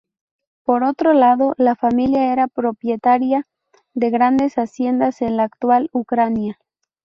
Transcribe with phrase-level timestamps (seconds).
[0.63, 3.45] Por otro lado, la familia era propietaria
[3.93, 6.57] de grandes haciendas en la actual Ucrania.